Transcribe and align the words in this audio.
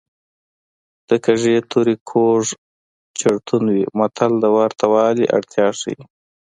د 1.09 1.09
کږې 1.25 1.55
تورې 1.71 1.95
کوږ 2.09 2.43
چړتون 3.19 3.63
وي 3.73 3.83
متل 3.97 4.31
د 4.39 4.45
ورته 4.57 4.85
والي 4.93 5.25
اړتیا 5.37 5.67
ښيي 5.79 6.01